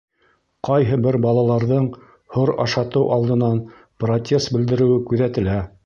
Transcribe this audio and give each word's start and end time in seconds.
Ҡайһы 0.69 0.97
бер 1.07 1.17
балаларҙың 1.25 1.85
һор 2.37 2.53
ашатыу 2.65 3.07
алдынан 3.19 3.63
протест 4.05 4.55
белдереүе 4.57 5.03
күҙәтелә. 5.13 5.61